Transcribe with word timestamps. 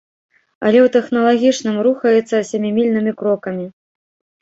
Але 0.65 0.79
ў 0.83 0.87
тэхналагічным 0.95 1.79
рухаецца 1.91 2.43
сямімільнымі 2.51 3.11
крокамі. 3.25 3.73